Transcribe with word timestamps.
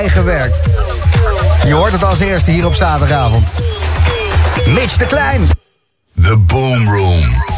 eigen 0.00 0.24
werk. 0.24 0.54
Je 1.64 1.74
hoort 1.74 1.92
het 1.92 2.04
als 2.04 2.18
eerste 2.18 2.50
hier 2.50 2.66
op 2.66 2.74
zaterdagavond. 2.74 3.46
Mitch 4.66 4.96
de 4.96 5.06
Klein. 5.06 5.48
The 6.22 6.36
Boom 6.36 6.88
Room. 6.88 7.49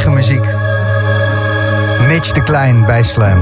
Eigen 0.00 0.14
muziek. 0.14 0.44
Mitch 2.08 2.32
de 2.32 2.42
Klein 2.42 2.86
bij 2.86 3.02
Slam. 3.02 3.38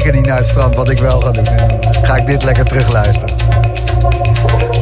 Zeker 0.00 0.12
niet 0.12 0.26
naar 0.26 0.36
het 0.36 0.46
strand, 0.46 0.74
wat 0.74 0.90
ik 0.90 0.98
wel 0.98 1.20
ga 1.20 1.30
doen. 1.30 1.46
ga 2.02 2.16
ik 2.16 2.26
dit 2.26 2.44
lekker 2.44 2.64
terugluisteren. 2.64 3.36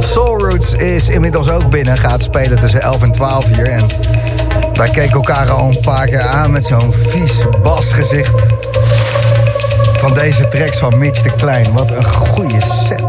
Soul 0.01 0.39
Roots 0.39 0.73
is 0.73 1.09
inmiddels 1.09 1.51
ook 1.51 1.71
binnen. 1.71 1.99
Gaat 1.99 2.23
spelen 2.23 2.61
tussen 2.61 2.83
11 2.83 3.03
en 3.03 3.13
12 3.13 3.45
hier. 3.45 3.67
En 3.67 3.87
wij 4.75 4.91
keken 4.91 5.13
elkaar 5.13 5.51
al 5.51 5.69
een 5.69 5.81
paar 5.81 6.07
keer 6.07 6.23
aan 6.23 6.51
met 6.51 6.65
zo'n 6.65 6.93
vies 6.93 7.33
basgezicht. 7.63 8.43
Van 9.93 10.15
deze 10.15 10.49
tracks 10.49 10.79
van 10.79 10.99
Mitch 10.99 11.23
de 11.23 11.35
Klein. 11.35 11.73
Wat 11.73 11.91
een 11.91 12.05
goede 12.05 12.61
set. 12.85 13.05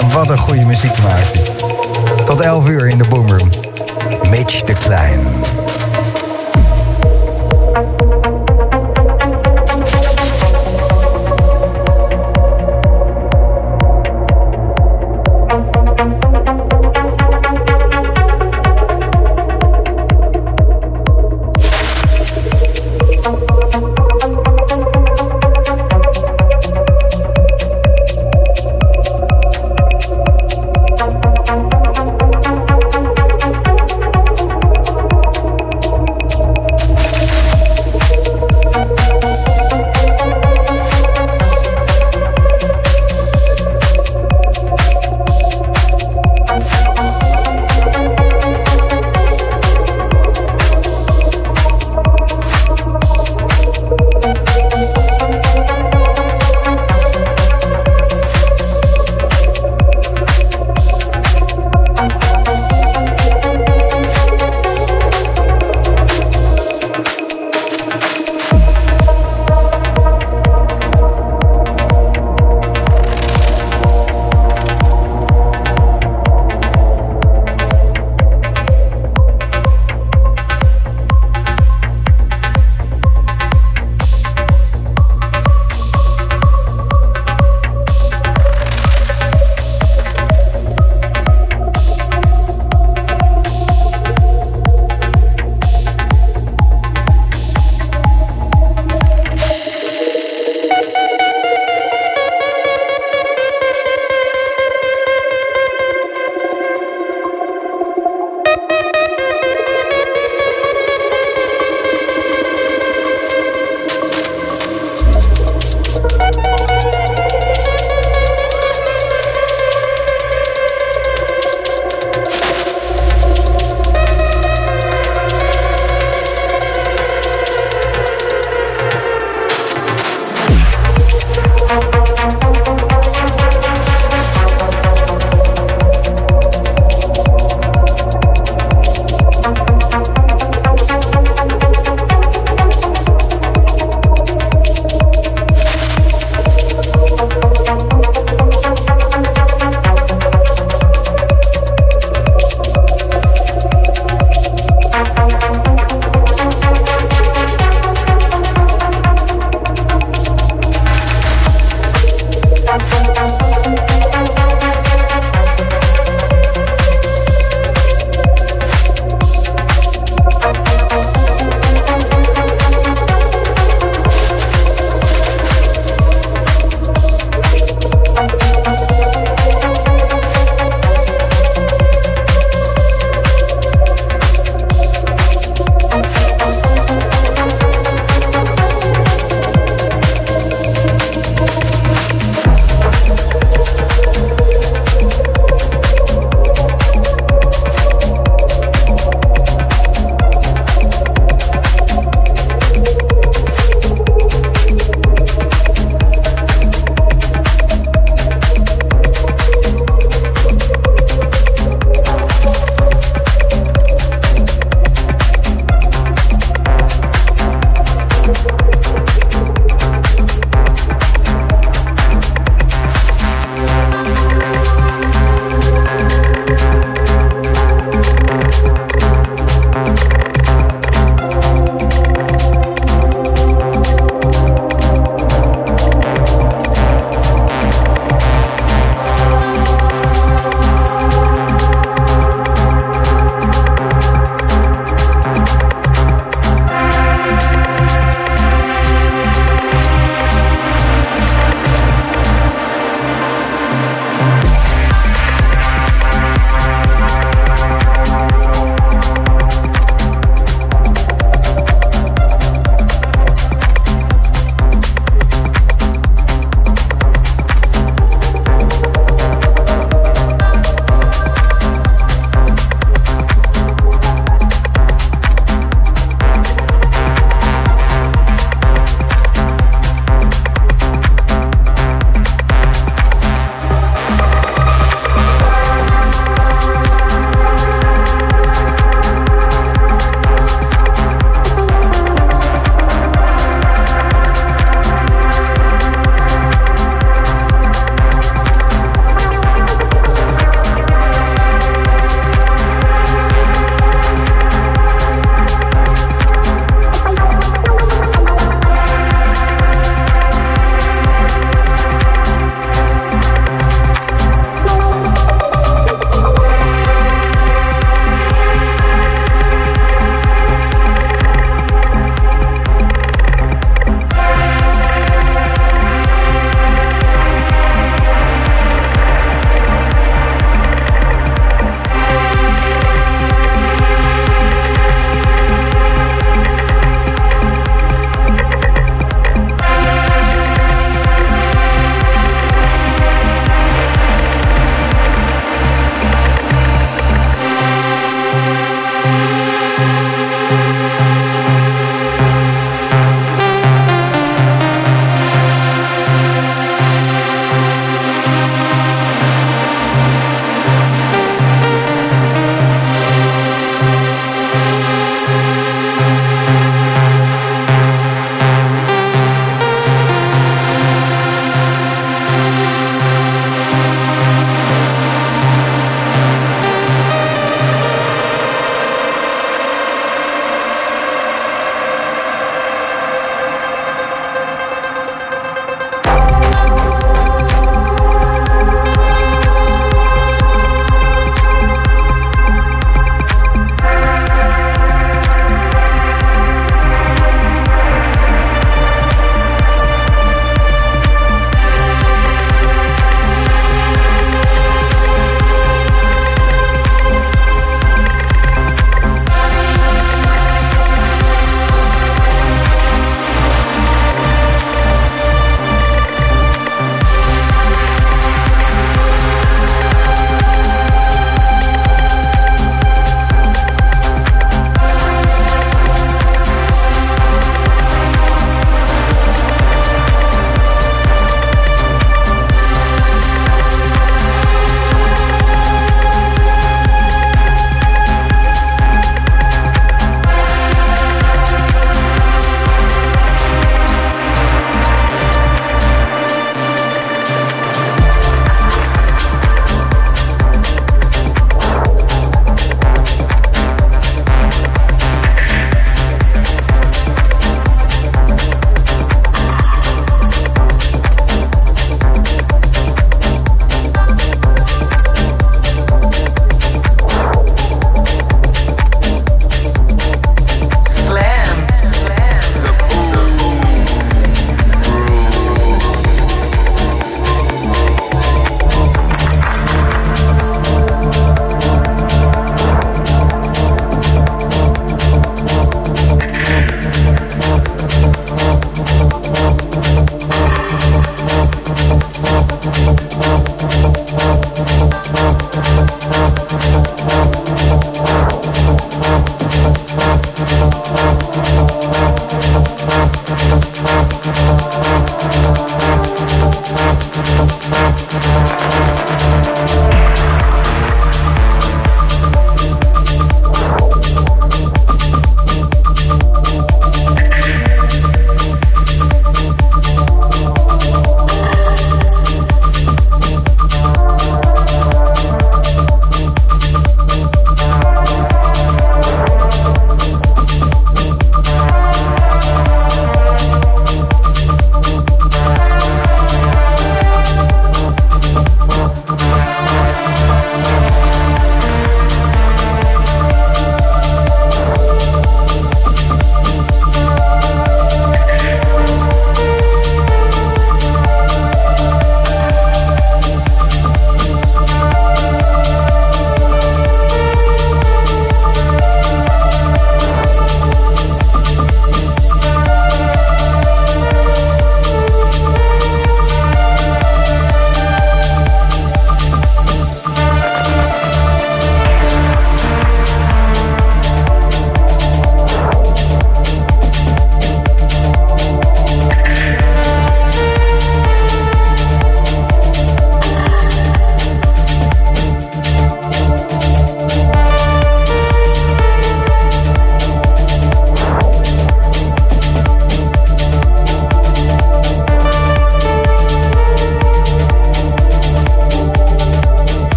En 0.00 0.10
wat 0.12 0.30
een 0.30 0.38
goede 0.38 0.66
muziek 0.66 1.02
maakt 1.02 1.32
hij. 1.32 1.42
Tot 2.24 2.40
11 2.40 2.68
uur 2.68 2.88
in 2.88 2.98
de 2.98 3.08
Boomroom. 3.08 3.50
Mitch 4.30 4.62
de 4.62 4.72
Klein. 4.72 5.20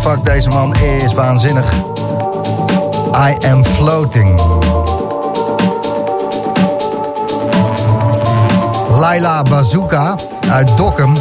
Fuck, 0.00 0.24
deze 0.24 0.48
man 0.48 0.74
is 0.76 1.14
waanzinnig. 1.14 1.64
I 3.14 3.46
am 3.46 3.64
floating. 3.64 4.40
Laila 8.90 9.42
Bazooka 9.42 10.14
uit 10.50 10.76
Dokkum. 10.76 11.12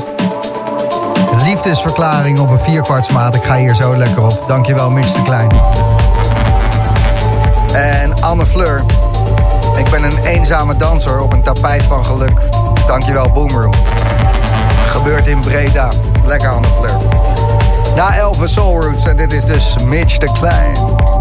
Liefdesverklaring 1.44 2.40
op 2.40 2.52
een 2.52 2.60
vierkwartsmaat. 2.60 3.36
Ik 3.36 3.44
ga 3.44 3.56
hier 3.56 3.76
zo 3.76 3.96
lekker 3.96 4.24
op. 4.24 4.44
Dankjewel, 4.48 4.90
Mitch 4.90 5.12
de 5.12 5.22
Klein. 5.22 5.52
En 7.74 8.22
Anne 8.22 8.46
Fleur. 8.46 8.84
Ik 9.78 9.90
ben 9.90 10.04
een 10.04 10.18
eenzame 10.26 10.78
danser 10.78 11.22
op 11.22 11.34
een 11.34 11.44
tapijt 11.44 11.84
van 11.84 12.06
geluk. 12.06 12.50
Dankjewel, 12.88 13.32
Boomroom. 13.32 13.74
Gebeurt 14.88 15.28
in 15.28 15.40
Breda. 15.40 15.90
Lekker, 16.26 16.50
Anne 16.50 16.68
Fleur. 16.78 17.29
Na 18.00 18.16
Elvis 18.16 18.54
Soul 18.54 18.82
Roots. 18.82 19.06
En 19.06 19.18
dit 19.18 19.34
is 19.34 19.46
dus 19.46 19.76
Mitch 19.84 20.18
de 20.18 20.32
Klein. 20.32 21.19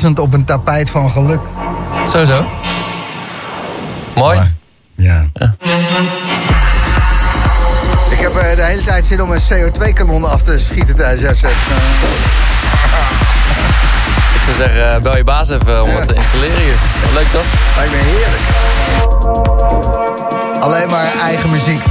Dansend 0.00 0.18
op 0.26 0.32
een 0.34 0.44
tapijt 0.44 0.90
van 0.90 1.10
geluk. 1.10 1.40
Sowieso. 2.04 2.44
Mooi. 4.14 4.36
Maar, 4.38 4.52
ja. 4.96 5.24
Ja. 5.32 5.54
Ik 8.10 8.18
heb 8.20 8.34
eh, 8.34 8.56
de 8.56 8.62
hele 8.62 8.82
tijd 8.82 9.04
zin 9.04 9.22
om 9.22 9.30
een 9.32 9.40
CO2-kanon 9.40 10.24
af 10.24 10.42
te 10.42 10.58
schieten 10.58 10.96
tijdens 10.96 11.20
jouw 11.22 11.34
set. 11.34 11.50
Eh, 11.50 11.56
Ik 14.36 14.40
zou 14.44 14.56
zeggen, 14.56 14.94
eh, 14.94 15.00
bel 15.00 15.16
je 15.16 15.24
baas 15.24 15.48
even 15.48 15.82
om 15.82 15.90
Ja. 15.90 15.96
het 15.98 16.08
te 16.08 16.14
installeren 16.14 16.60
hier. 16.62 16.74
Leuk 17.14 17.26
toch? 17.26 17.44
lijkt 17.76 17.92
me 17.92 17.98
heerlijk. 17.98 18.42
Alleen 20.60 20.88
maar 20.90 21.06
eigen 21.22 21.50
muziek. 21.50 21.82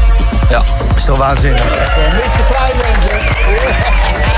Ja. 0.49 0.61
is 0.95 1.05
toch 1.05 1.17
waanzinnig? 1.17 1.63
Niet 1.63 1.71
te 2.21 2.43
klein, 2.49 2.71
mensen. 2.75 4.28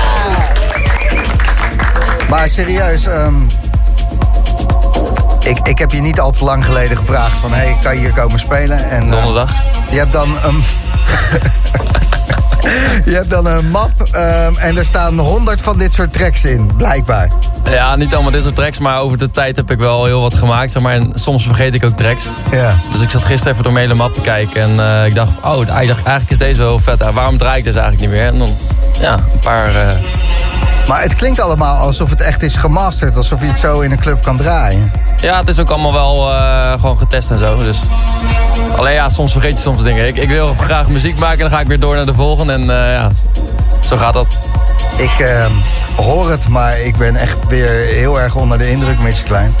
Maar 2.32 2.48
serieus, 2.48 3.06
ehm, 3.06 3.34
ik, 5.44 5.58
ik 5.62 5.78
heb 5.78 5.90
je 5.90 6.00
niet 6.00 6.20
al 6.20 6.30
te 6.30 6.44
lang 6.44 6.64
geleden 6.64 6.96
gevraagd 6.96 7.36
van... 7.36 7.52
hey, 7.52 7.76
kan 7.82 7.94
je 7.94 8.00
hier 8.00 8.12
komen 8.12 8.38
spelen? 8.38 8.90
En, 8.90 9.02
eh, 9.02 9.10
Donderdag. 9.10 9.52
je 9.90 9.98
hebt 9.98 10.12
dan 10.12 10.38
een... 10.42 10.62
je 13.10 13.14
hebt 13.14 13.30
dan 13.30 13.46
een 13.46 13.68
map 13.68 13.90
ehm, 14.12 14.54
en 14.58 14.78
er 14.78 14.84
staan 14.84 15.18
honderd 15.18 15.62
van 15.62 15.78
dit 15.78 15.94
soort 15.94 16.12
tracks 16.12 16.44
in, 16.44 16.70
blijkbaar. 16.76 17.30
Ja, 17.64 17.96
niet 17.96 18.14
allemaal 18.14 18.32
dit 18.32 18.42
soort 18.42 18.56
tracks, 18.56 18.78
maar 18.78 19.00
over 19.00 19.18
de 19.18 19.30
tijd 19.30 19.56
heb 19.56 19.70
ik 19.70 19.78
wel 19.78 20.04
heel 20.04 20.20
wat 20.20 20.34
gemaakt. 20.34 20.72
Zeg 20.72 20.82
maar, 20.82 20.92
en 20.92 21.12
soms 21.14 21.44
vergeet 21.44 21.74
ik 21.74 21.84
ook 21.84 21.96
tracks. 21.96 22.24
Ja. 22.50 22.74
Dus 22.92 23.00
ik 23.00 23.10
zat 23.10 23.24
gisteren 23.24 23.52
even 23.52 23.64
door 23.64 23.72
mijn 23.72 23.84
hele 23.84 23.98
map 23.98 24.14
te 24.14 24.20
kijken 24.20 24.62
en 24.62 24.80
eh, 24.80 25.06
ik 25.06 25.14
dacht, 25.14 25.30
oh, 25.44 25.60
ik 25.60 25.66
dacht, 25.66 25.88
eigenlijk 25.88 26.30
is 26.30 26.38
deze 26.38 26.58
wel 26.60 26.68
heel 26.68 26.78
vet. 26.78 27.12
Waarom 27.12 27.38
draai 27.38 27.58
ik 27.58 27.64
dus 27.64 27.74
eigenlijk 27.74 28.02
niet 28.02 28.20
meer? 28.20 28.26
En 28.26 28.38
dan, 28.38 28.56
ja, 29.00 29.14
een 29.14 29.38
paar... 29.38 29.74
eh, 29.74 30.21
Maar 30.92 31.02
het 31.02 31.14
klinkt 31.14 31.40
allemaal 31.40 31.76
alsof 31.76 32.10
het 32.10 32.20
echt 32.20 32.42
is 32.42 32.56
gemasterd. 32.56 33.16
Alsof 33.16 33.40
je 33.40 33.46
het 33.46 33.58
zo 33.58 33.80
in 33.80 33.92
een 33.92 33.98
club 33.98 34.22
kan 34.22 34.36
draaien. 34.36 34.92
ja, 35.16 35.38
het 35.38 35.48
is 35.48 35.58
ook 35.58 35.70
allemaal 35.70 35.92
wel 35.92 36.30
eh, 36.30 36.72
gewoon 36.72 36.98
getest 36.98 37.30
en 37.30 37.38
zo. 37.38 37.56
Dus. 37.56 37.80
Alleen 38.76 38.92
ja, 38.92 39.08
soms 39.08 39.32
vergeet 39.32 39.52
je 39.52 39.58
soms 39.58 39.82
dingen. 39.82 40.06
Ik, 40.06 40.16
ik 40.16 40.28
wil 40.28 40.54
graag 40.60 40.88
muziek 40.88 41.18
maken 41.18 41.36
en 41.36 41.42
dan 41.42 41.50
ga 41.50 41.60
ik 41.60 41.66
weer 41.66 41.80
door 41.80 41.94
naar 41.94 42.06
de 42.06 42.14
volgende. 42.14 42.52
En 42.52 42.60
eh, 42.60 42.92
ja, 42.92 43.10
zo 43.84 43.96
gaat 43.96 44.12
dat. 44.12 44.38
Ik 44.96 45.18
ehm, 45.18 45.52
hoor 45.96 46.30
het, 46.30 46.48
maar 46.48 46.80
ik 46.80 46.96
ben 46.96 47.16
echt 47.16 47.46
weer 47.48 47.70
heel 47.94 48.20
erg 48.20 48.34
onder 48.34 48.58
de 48.58 48.70
indruk, 48.70 48.98
Mitch 48.98 49.22
Klein. 49.22 49.54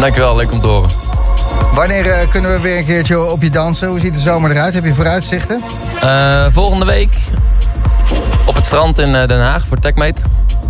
Dankjewel, 0.00 0.36
leuk 0.36 0.52
om 0.52 0.60
te 0.60 0.66
horen. 0.66 0.90
Wanneer 1.72 2.06
eh, 2.06 2.28
kunnen 2.30 2.52
we 2.52 2.60
weer 2.60 2.78
een 2.78 2.86
keertje 2.86 3.30
op 3.30 3.42
je 3.42 3.50
dansen? 3.50 3.88
Hoe 3.88 4.00
ziet 4.00 4.14
de 4.14 4.20
zomer 4.20 4.50
eruit? 4.50 4.74
Heb 4.74 4.84
je 4.84 4.94
vooruitzichten? 4.94 5.62
Eh, 6.00 6.46
volgende 6.50 6.84
week 6.84 7.16
op 8.50 8.56
het 8.56 8.64
strand 8.64 8.98
in 8.98 9.14
eh, 9.14 9.28
Den 9.28 9.40
Haag 9.40 9.66
voor 9.66 9.78
TechMate. 9.78 10.20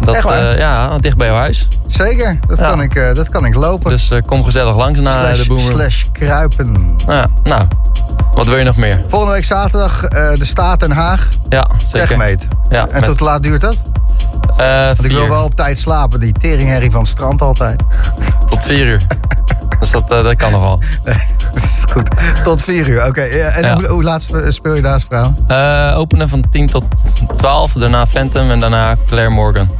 Dat, 0.00 0.14
Echt 0.14 0.24
waar? 0.24 0.48
eh, 0.50 0.58
ja, 0.58 0.98
dicht 0.98 1.16
bij 1.16 1.26
jouw 1.26 1.36
huis. 1.36 1.68
Zeker, 1.86 2.38
dat, 2.46 2.58
Ja. 2.58 2.66
kan, 2.66 2.82
ik, 2.82 2.94
eh, 2.94 3.14
dat 3.14 3.28
kan 3.28 3.44
ik 3.44 3.54
lopen. 3.54 3.90
Dus 3.90 4.10
kom 4.26 4.44
gezellig 4.44 4.76
langs 4.76 5.00
naar 5.00 5.24
slash, 5.24 5.42
de 5.42 5.48
Boomroom. 5.48 5.70
slash 5.70 6.04
kruipen. 6.12 6.96
Ja, 7.06 7.26
nou, 7.42 7.62
wat 8.32 8.46
wil 8.46 8.58
je 8.58 8.64
nog 8.64 8.76
meer? 8.76 9.02
Volgende 9.08 9.34
week 9.34 9.44
zaterdag 9.44 10.00
de 10.08 10.44
Staat 10.44 10.80
Den 10.80 10.90
Haag. 10.90 11.28
Ja, 11.48 11.66
zeker. 11.86 12.06
Techmeet. 12.08 12.48
Ja, 12.68 12.86
en 12.88 12.94
met- 13.00 13.04
tot 13.04 13.20
laat 13.20 13.42
duurt 13.42 13.60
dat? 13.60 13.76
Want 14.56 15.04
ik 15.04 15.10
wil 15.10 15.28
wel 15.28 15.44
op 15.44 15.54
tijd 15.54 15.78
slapen. 15.78 16.20
Die 16.20 16.32
teringherrie 16.40 16.90
van 16.90 17.00
het 17.00 17.08
strand 17.10 17.42
altijd. 17.42 17.82
Tot 18.48 18.64
vier 18.64 18.86
uur. 18.86 19.00
dus 19.80 19.90
dat, 19.90 20.10
eh, 20.10 20.22
dat 20.22 20.36
kan 20.36 20.50
nog 20.52 20.60
wel. 20.60 20.78
dat 21.52 21.62
is 21.64 21.82
goed. 21.92 22.08
Tot 22.44 22.62
vier 22.62 22.88
uur. 22.88 23.06
Oké, 23.06 23.20
en 23.20 23.62
Ja. 23.62 23.74
hoe, 23.74 23.86
hoe 23.86 24.02
laat 24.02 24.22
spe- 24.22 24.50
speel 24.50 24.74
je 24.74 24.82
daar 24.82 25.00
vrouw? 25.08 25.34
Eh, 25.46 25.98
openen 25.98 26.28
van 26.28 26.44
10 26.50 26.66
tot 26.66 26.84
12, 27.36 27.72
daarna 27.72 28.06
Phantom 28.06 28.50
en 28.50 28.58
daarna 28.58 28.96
Claire 29.06 29.30
Morgan. 29.30 29.70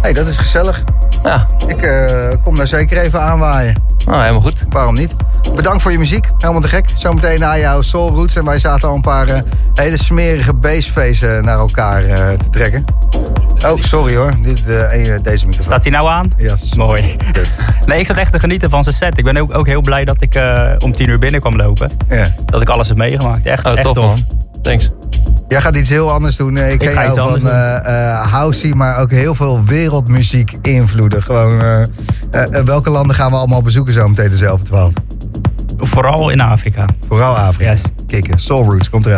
hey, 0.00 0.12
dat 0.12 0.26
is 0.26 0.38
gezellig. 0.38 0.82
Ja, 1.24 1.46
Ik 1.66 1.82
eh, 1.82 2.36
kom 2.42 2.56
daar 2.56 2.66
zeker 2.66 2.98
even 2.98 3.20
aanwaaien. 3.22 3.82
nou, 4.06 4.20
helemaal 4.20 4.40
goed. 4.42 4.64
Waarom 4.68 4.94
niet? 4.94 5.14
Bedankt 5.54 5.82
voor 5.82 5.92
je 5.92 5.98
muziek. 5.98 6.26
Helemaal 6.38 6.60
te 6.62 6.68
gek. 6.68 6.88
Zometeen 6.96 7.40
na 7.40 7.58
jouw 7.58 7.82
Soul 7.82 8.10
Roots. 8.14 8.36
En 8.36 8.44
wij 8.44 8.58
zaten 8.58 8.88
al 8.88 8.94
een 8.94 9.00
paar 9.00 9.28
eh, 9.28 9.40
hele 9.74 9.96
smerige 9.98 10.54
bassfaces 10.54 11.20
naar 11.42 11.58
elkaar 11.58 12.04
eh, 12.04 12.28
te 12.28 12.50
trekken. 12.50 12.84
Oh, 13.66 13.80
sorry 13.82 14.16
hoor. 14.16 14.32
Dit, 14.42 14.66
eh, 14.66 15.14
eh, 15.14 15.22
deze 15.22 15.46
microfoon. 15.46 15.62
Staat 15.62 15.82
hij 15.82 15.92
nou 15.92 16.08
aan? 16.08 16.32
Ja. 16.36 16.54
Mooi. 16.76 17.02
Nee, 17.86 17.98
ik 17.98 18.06
zat 18.06 18.16
echt 18.16 18.32
te 18.32 18.38
genieten 18.38 18.70
van 18.70 18.82
zijn 18.82 18.94
set. 18.94 19.18
Ik 19.18 19.24
ben 19.24 19.36
ook, 19.36 19.54
ook 19.54 19.66
heel 19.66 19.80
blij 19.80 20.04
dat 20.04 20.20
ik 20.22 20.34
eh, 20.34 20.72
om 20.78 20.92
tien 20.92 21.08
uur 21.08 21.18
binnen 21.18 21.40
kwam 21.40 21.56
lopen. 21.56 21.90
Ja. 22.08 22.24
Dat 22.46 22.60
ik 22.60 22.68
alles 22.68 22.88
heb 22.88 22.96
meegemaakt. 22.96 23.46
Echt, 23.46 23.64
Oh, 23.64 23.72
echt 23.72 23.82
tof 23.82 23.94
tof. 23.94 24.04
man. 24.06 24.18
Thanks. 24.62 24.88
Jij 25.48 25.60
gaat 25.60 25.76
iets 25.76 25.88
heel 25.88 26.10
anders 26.12 26.36
doen. 26.36 26.56
Eh, 26.56 26.72
Ik 26.72 26.78
ken 26.78 26.88
ga 26.88 27.02
jou 27.12 27.14
van 27.40 27.48
eh, 27.50 28.32
housey, 28.32 28.74
maar 28.74 28.98
ook 28.98 29.10
heel 29.10 29.34
veel 29.34 29.64
wereldmuziek 29.64 30.52
invloeden. 30.62 31.22
Gewoon, 31.22 31.62
welke 32.64 32.90
landen 32.90 33.16
gaan 33.16 33.30
we 33.30 33.36
allemaal 33.36 33.62
bezoeken 33.62 33.92
zo 33.92 34.08
meteen 34.08 34.30
dezelfde 34.30 34.64
12? 34.66 34.92
Vooral 35.78 36.30
in 36.30 36.40
Afrika. 36.40 36.84
Vooral 37.08 37.36
Afrika. 37.36 37.70
Yes. 37.70 37.82
Kikken. 38.06 38.38
Soul 38.38 38.64
Roots 38.70 38.90
komt 38.90 39.06
eraan. 39.06 39.12